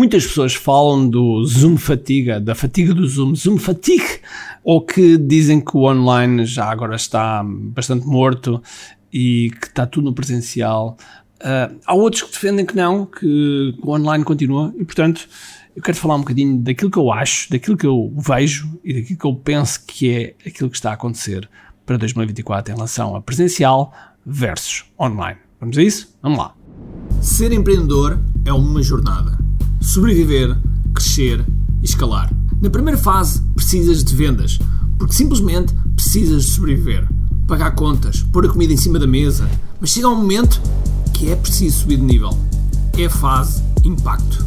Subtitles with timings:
[0.00, 4.20] Muitas pessoas falam do Zoom fatiga, da fatiga do Zoom, Zoom fatigue,
[4.64, 8.62] ou que dizem que o online já agora está bastante morto
[9.12, 10.96] e que está tudo no presencial.
[11.42, 15.28] Uh, há outros que defendem que não, que o online continua e, portanto,
[15.76, 19.18] eu quero falar um bocadinho daquilo que eu acho, daquilo que eu vejo e daquilo
[19.18, 21.46] que eu penso que é aquilo que está a acontecer
[21.84, 23.92] para 2024 em relação a presencial
[24.24, 25.38] versus online.
[25.60, 26.16] Vamos a isso?
[26.22, 26.54] Vamos lá.
[27.20, 29.49] Ser empreendedor é uma jornada.
[29.92, 30.56] Sobreviver,
[30.94, 31.44] crescer
[31.82, 32.32] e escalar.
[32.62, 34.56] Na primeira fase, precisas de vendas,
[34.96, 37.08] porque simplesmente precisas de sobreviver.
[37.48, 39.50] Pagar contas, pôr a comida em cima da mesa,
[39.80, 40.60] mas chega um momento
[41.12, 42.38] que é preciso subir de nível.
[42.96, 44.46] É a fase impacto.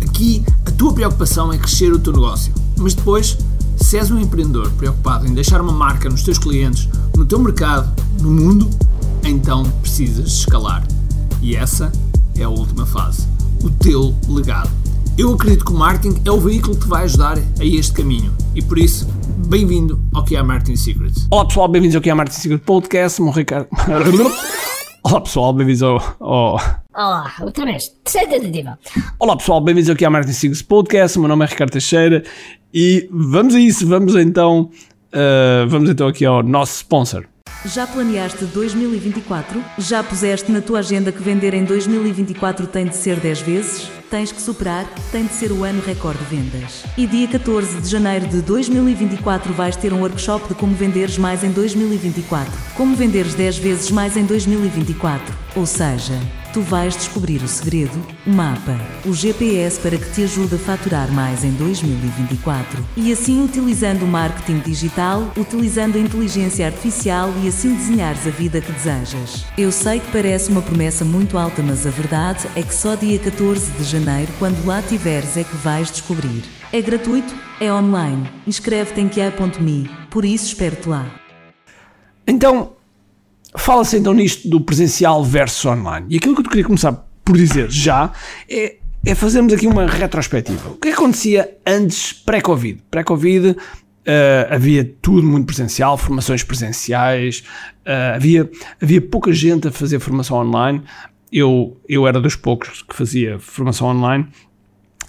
[0.00, 3.36] Aqui, a tua preocupação é crescer o teu negócio, mas depois,
[3.74, 7.92] se és um empreendedor preocupado em deixar uma marca nos teus clientes, no teu mercado,
[8.22, 8.70] no mundo,
[9.24, 10.86] então precisas escalar.
[11.42, 11.90] E essa
[12.36, 13.26] é a última fase:
[13.60, 14.83] o teu legado.
[15.16, 18.34] Eu acredito que o marketing é o veículo que te vai ajudar a este caminho
[18.52, 19.06] e por isso,
[19.46, 21.28] bem-vindo ao que é Marketing Secrets.
[21.30, 23.22] Olá pessoal, bem-vindos ao que é Marketing Secrets Podcast.
[23.22, 23.68] Meu Ricardo.
[25.04, 26.54] Olá pessoal, bem-vindos ao, ao...
[26.92, 28.76] Olá, outra vez, terceira tentativa.
[29.20, 31.16] Olá pessoal, bem-vindos aqui ao Marketing Secrets Podcast.
[31.16, 32.24] O meu nome é Ricardo Teixeira
[32.72, 34.68] e vamos a isso, vamos então,
[35.12, 37.24] uh, vamos então aqui ao nosso sponsor.
[37.66, 39.64] Já planeaste 2024?
[39.78, 43.90] Já puseste na tua agenda que vender em 2024 tem de ser 10 vezes?
[44.10, 46.84] Tens que superar, tem de ser o ano recorde de vendas.
[46.96, 51.42] E dia 14 de janeiro de 2024 vais ter um workshop de como venderes mais
[51.42, 52.52] em 2024.
[52.76, 55.34] Como venderes 10 vezes mais em 2024.
[55.56, 56.20] Ou seja,
[56.54, 61.10] tu vais descobrir o segredo, o mapa, o GPS para que te ajude a faturar
[61.10, 67.74] mais em 2024 e assim utilizando o marketing digital, utilizando a inteligência artificial e assim
[67.74, 69.44] desenhares a vida que desejas.
[69.58, 73.18] Eu sei que parece uma promessa muito alta, mas a verdade é que só dia
[73.18, 76.44] 14 de janeiro, quando lá tiveres, é que vais descobrir.
[76.72, 78.30] É gratuito, é online.
[78.46, 81.04] Inscreve-te em QA.me, por isso espero-te lá.
[82.28, 82.76] Então,
[83.56, 86.06] Fala-se então nisto do presencial versus online.
[86.10, 86.92] E aquilo que eu queria começar
[87.24, 88.12] por dizer já
[88.50, 90.70] é, é fazermos aqui uma retrospectiva.
[90.70, 92.82] O que acontecia antes pré-Covid?
[92.90, 93.56] Pré-Covid uh,
[94.50, 97.44] havia tudo muito presencial, formações presenciais,
[97.86, 98.50] uh, havia,
[98.82, 100.82] havia pouca gente a fazer formação online.
[101.32, 104.28] Eu, eu era dos poucos que fazia formação online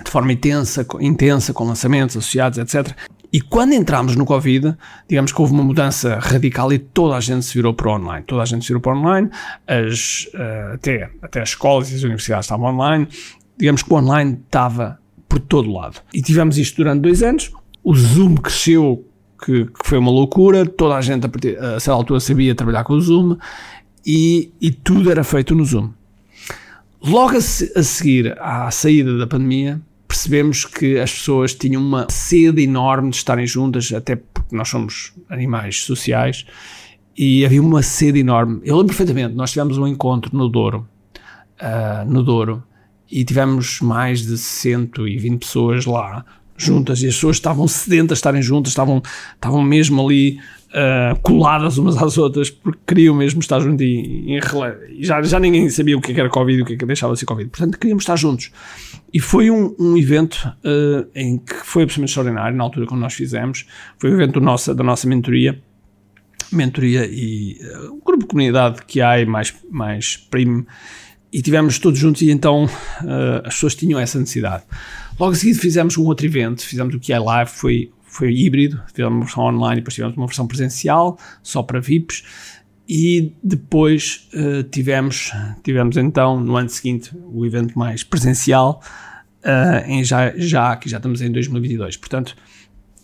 [0.04, 2.96] de forma intensa, intensa com lançamentos associados, etc.
[3.36, 4.78] E quando entramos no Covid,
[5.10, 8.24] digamos que houve uma mudança radical e toda a gente se virou para online.
[8.26, 9.30] Toda a gente se virou para online,
[9.68, 13.06] as, uh, até, até as escolas e as universidades estavam online.
[13.58, 14.98] Digamos que o online estava
[15.28, 16.00] por todo lado.
[16.14, 17.52] E tivemos isto durante dois anos.
[17.84, 19.06] O Zoom cresceu,
[19.44, 20.66] que, que foi uma loucura.
[20.66, 23.36] Toda a gente, a, partir, a certa altura, sabia trabalhar com o Zoom
[24.06, 25.92] e, e tudo era feito no Zoom.
[27.04, 29.82] Logo a, a seguir à saída da pandemia,
[30.16, 35.12] percebemos que as pessoas tinham uma sede enorme de estarem juntas, até porque nós somos
[35.30, 36.46] animais sociais,
[37.18, 38.62] e havia uma sede enorme.
[38.64, 40.88] Eu lembro perfeitamente, nós tivemos um encontro no Douro,
[41.60, 42.64] uh, no Douro,
[43.12, 46.26] e tivemos mais de 120 pessoas lá,
[46.56, 50.40] juntas, e as pessoas estavam sedentas de estarem juntas, estavam, estavam mesmo ali
[50.76, 55.70] uh, coladas umas às outras, porque queriam mesmo estar juntos e, e, já, já ninguém
[55.70, 57.50] sabia o que era Covid e o que, é que deixava de ser Covid.
[57.50, 58.52] Portanto, queríamos estar juntos.
[59.14, 63.14] E foi um, um evento uh, em que foi absolutamente extraordinário, na altura quando nós
[63.14, 63.66] fizemos.
[63.98, 65.62] Foi um evento nossa, da nossa mentoria,
[66.52, 70.68] mentoria e uh, um grupo de comunidade que há mais, mais primo
[71.32, 72.70] e tivemos todos juntos e então
[73.44, 74.64] as pessoas tinham essa necessidade.
[75.20, 78.82] Logo a seguir fizemos um outro evento, fizemos o que é live, foi foi híbrido,
[78.94, 82.24] tivemos uma versão online e depois tivemos uma versão presencial, só para VIPs,
[82.88, 85.34] e depois uh, tivemos,
[85.64, 88.82] tivemos então, no ano seguinte, o evento mais presencial,
[89.44, 92.38] uh, em já, já, aqui já estamos em 2022, portanto,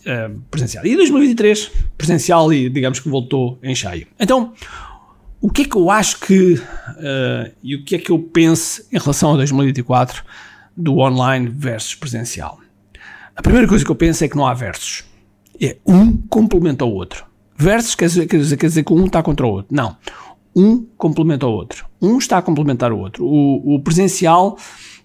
[0.06, 0.86] uh, presencial.
[0.86, 4.06] E 2023, presencial e digamos que voltou em cheio.
[4.18, 4.54] Então,
[5.42, 6.62] o que é que eu acho que,
[7.64, 10.22] e o que é que eu penso em relação a 2024
[10.74, 12.60] do online versus presencial?
[13.34, 15.04] A primeira coisa que eu penso é que não há versos.
[15.62, 17.24] É um complementa o outro.
[17.56, 19.74] Versos quer dizer, quer dizer, quer dizer que um está contra o outro.
[19.74, 19.96] Não.
[20.54, 21.86] Um complementa o outro.
[22.00, 23.24] Um está a complementar o outro.
[23.24, 24.58] O, o presencial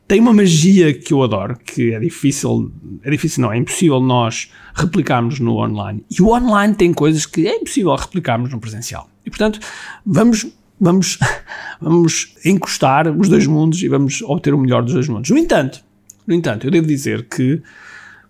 [0.07, 2.71] tem uma magia que eu adoro, que é difícil,
[3.03, 6.03] é difícil não, é impossível nós replicarmos no online.
[6.09, 9.09] E o online tem coisas que é impossível replicarmos no presencial.
[9.25, 9.59] E portanto,
[10.05, 10.47] vamos
[10.79, 11.19] vamos
[11.81, 15.29] vamos encostar os dois mundos e vamos obter o melhor dos dois mundos.
[15.29, 15.83] No entanto,
[16.25, 17.61] no entanto, eu devo dizer que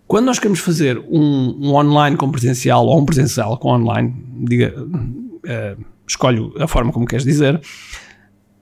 [0.07, 4.74] quando nós queremos fazer um, um online com presencial ou um presencial com online, diga,
[4.81, 7.62] uh, escolho a forma como queres dizer,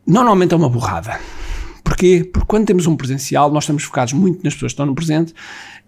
[0.08, 1.20] normalmente é uma borrada.
[1.84, 2.28] Porquê?
[2.34, 5.34] Porque quando temos um presencial, nós estamos focados muito nas pessoas que estão no presente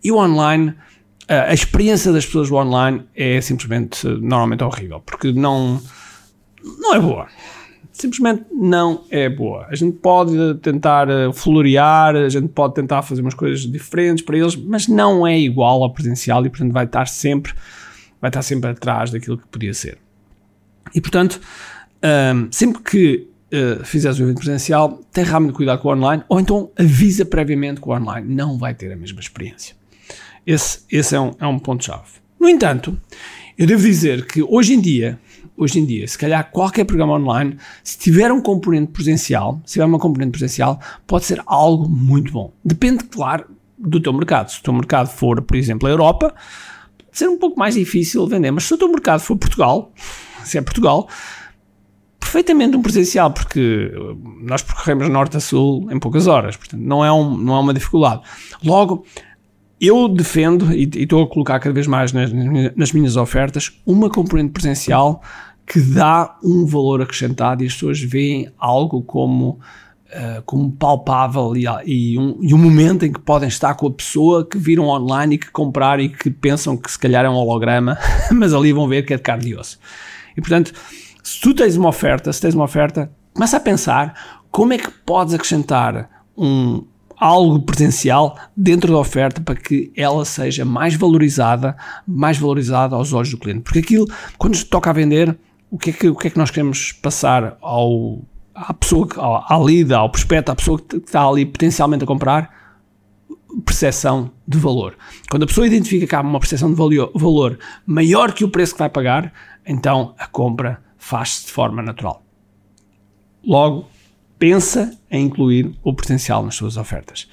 [0.04, 0.76] e o online,
[1.28, 5.82] a experiência das pessoas do online é simplesmente, normalmente, horrível, porque não,
[6.64, 7.28] não é boa
[7.92, 9.66] simplesmente não é boa.
[9.70, 14.38] A gente pode tentar eh, florear, a gente pode tentar fazer umas coisas diferentes para
[14.38, 17.54] eles, mas não é igual ao presencial e, portanto, vai estar sempre,
[18.22, 19.98] vai estar sempre atrás daquilo que podia ser.
[20.94, 21.40] E, portanto,
[22.04, 26.24] um, ehm, sempre que uh, fizeres o evento presencial, tem realmente cuidado com o online,
[26.30, 29.76] ou então avisa previamente que o online não vai ter a mesma experiência.
[30.46, 32.22] Esse, esse é um, é um ponto-chave.
[32.40, 32.98] No entanto,
[33.58, 35.20] eu devo dizer que hoje em dia,
[35.56, 39.86] hoje em dia, se calhar qualquer programa online, se tiver um componente presencial, se tiver
[39.86, 42.54] uma componente presencial, pode ser algo muito bom.
[42.64, 43.46] Depende, claro,
[43.78, 44.52] do teu mercado.
[44.52, 46.36] Se o teu mercado for, por exemplo, a Europa,
[46.98, 49.92] pode ser um pouco mais difícil vender, mas se o teu mercado for Portugal,
[50.44, 51.08] se é Portugal,
[52.20, 53.92] perfeitamente um presencial, porque
[54.42, 57.74] nós percorremos norte a sul em poucas horas, portanto não é, um, não é uma
[57.74, 58.22] dificuldade.
[58.64, 59.06] Logo,
[59.80, 62.32] eu defendo, e, estou a colocar cada vez mais nas,
[62.76, 65.22] nas minhas ofertas, uma componente presencial
[65.66, 69.60] que dá um valor acrescentado e as pessoas veem algo como,
[70.08, 73.92] uh, como palpável e, e, um, e um momento em que podem estar com a
[73.92, 77.36] pessoa que viram online e que compraram e que pensam que se calhar é um
[77.36, 77.98] holograma,
[78.32, 79.78] mas ali vão ver que é de carne e osso.
[80.36, 80.72] E portanto,
[81.22, 84.90] se tu tens uma oferta, se tens uma oferta, começa a pensar como é que
[84.90, 86.84] podes acrescentar um,
[87.20, 91.76] algo presencial dentro da oferta para que ela seja mais valorizada,
[92.08, 93.62] mais valorizada aos olhos do cliente.
[93.62, 94.06] Porque aquilo,
[94.38, 95.38] quando se toca a vender,
[95.70, 98.22] o que é que, o que, é que nós queremos passar ao,
[98.54, 99.08] à pessoa,
[99.48, 102.56] à lida, ao prospecto, à pessoa que está ali potencialmente a comprar?
[103.66, 104.96] Percepção de valor.
[105.30, 108.80] Quando a pessoa identifica que há uma percepção de valor maior que o preço que
[108.80, 109.34] vai pagar,
[109.66, 112.24] então a compra faz-se de forma natural.
[113.44, 113.88] Logo,
[114.40, 117.28] pensa em incluir o potencial nas suas ofertas.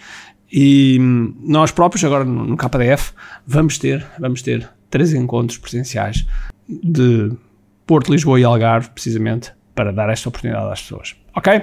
[0.50, 3.12] E hum, nós próprios, agora no KDF,
[3.46, 6.26] vamos ter, vamos ter três encontros presenciais
[6.68, 7.32] de
[7.86, 11.16] Porto, Lisboa e Algarve, precisamente para dar esta oportunidade às pessoas.
[11.34, 11.62] Ok?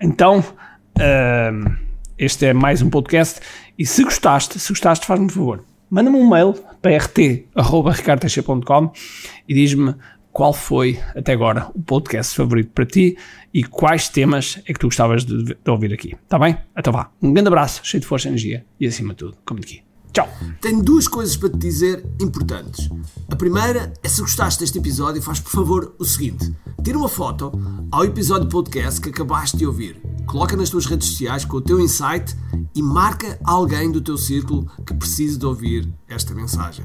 [0.00, 1.76] Então, uh,
[2.16, 3.40] este é mais um podcast.
[3.78, 5.64] E se gostaste, se gostaste, faz-me um favor.
[5.90, 8.92] Manda-me um mail para rt.ricardteixa.com
[9.48, 9.94] e diz-me
[10.32, 13.16] qual foi, até agora, o podcast favorito para ti
[13.52, 16.16] e quais temas é que tu gostavas de, de ouvir aqui.
[16.22, 16.56] Está bem?
[16.76, 17.10] Então vá.
[17.20, 19.82] Um grande abraço, cheio de força e energia e, acima de tudo, como aqui.
[20.12, 20.28] Tchau.
[20.60, 22.88] Tenho duas coisas para te dizer importantes.
[23.30, 27.52] A primeira é se gostaste deste episódio, faz por favor o seguinte: tira uma foto
[27.92, 31.80] ao episódio podcast que acabaste de ouvir, coloca nas tuas redes sociais com o teu
[31.80, 32.36] insight
[32.74, 36.84] e marca alguém do teu círculo que precise de ouvir esta mensagem.